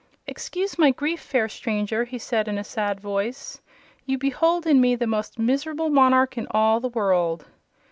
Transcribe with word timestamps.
"Excuse 0.25 0.79
my 0.79 0.89
grief, 0.89 1.19
fair 1.21 1.47
stranger," 1.47 2.05
he 2.05 2.17
said, 2.17 2.47
in 2.47 2.57
a 2.57 2.63
sad 2.63 2.99
voice. 2.99 3.61
"You 4.07 4.17
behold 4.17 4.65
in 4.65 4.81
me 4.81 4.95
the 4.95 5.05
most 5.05 5.37
miserable 5.37 5.91
monarch 5.91 6.39
in 6.39 6.47
all 6.51 6.79
the 6.79 6.89
world. 6.89 7.45